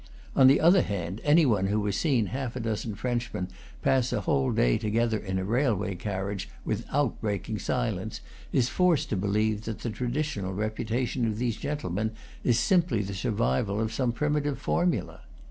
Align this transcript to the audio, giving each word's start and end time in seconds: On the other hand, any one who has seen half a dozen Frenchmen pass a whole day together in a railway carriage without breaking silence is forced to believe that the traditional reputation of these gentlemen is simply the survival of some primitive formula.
On 0.35 0.47
the 0.47 0.59
other 0.59 0.81
hand, 0.81 1.21
any 1.23 1.45
one 1.45 1.67
who 1.67 1.85
has 1.85 1.95
seen 1.95 2.25
half 2.25 2.55
a 2.55 2.59
dozen 2.59 2.95
Frenchmen 2.95 3.49
pass 3.83 4.11
a 4.11 4.21
whole 4.21 4.51
day 4.51 4.79
together 4.79 5.19
in 5.19 5.37
a 5.37 5.45
railway 5.45 5.93
carriage 5.93 6.49
without 6.65 7.21
breaking 7.21 7.59
silence 7.59 8.19
is 8.51 8.67
forced 8.67 9.09
to 9.09 9.15
believe 9.15 9.65
that 9.65 9.81
the 9.81 9.91
traditional 9.91 10.55
reputation 10.55 11.27
of 11.27 11.37
these 11.37 11.57
gentlemen 11.57 12.13
is 12.43 12.57
simply 12.57 13.03
the 13.03 13.13
survival 13.13 13.79
of 13.79 13.93
some 13.93 14.11
primitive 14.11 14.57
formula. 14.57 15.21